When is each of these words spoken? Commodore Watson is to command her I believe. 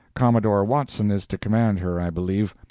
Commodore 0.15 0.65
Watson 0.65 1.11
is 1.11 1.27
to 1.27 1.37
command 1.37 1.77
her 1.81 2.01
I 2.01 2.09
believe. 2.09 2.55